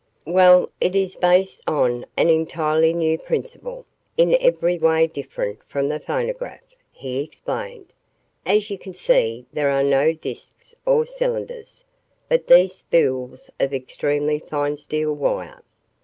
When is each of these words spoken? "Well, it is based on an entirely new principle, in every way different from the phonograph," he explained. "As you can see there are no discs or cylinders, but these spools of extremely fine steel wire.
"Well, 0.25 0.71
it 0.81 0.95
is 0.95 1.13
based 1.15 1.61
on 1.67 2.07
an 2.17 2.27
entirely 2.27 2.91
new 2.91 3.19
principle, 3.19 3.85
in 4.17 4.35
every 4.41 4.79
way 4.79 5.05
different 5.05 5.59
from 5.67 5.89
the 5.89 5.99
phonograph," 5.99 6.63
he 6.91 7.19
explained. 7.19 7.93
"As 8.43 8.71
you 8.71 8.79
can 8.79 8.93
see 8.93 9.45
there 9.53 9.69
are 9.69 9.83
no 9.83 10.11
discs 10.13 10.73
or 10.87 11.05
cylinders, 11.05 11.85
but 12.27 12.47
these 12.47 12.73
spools 12.73 13.51
of 13.59 13.75
extremely 13.75 14.39
fine 14.39 14.75
steel 14.77 15.13
wire. 15.13 15.61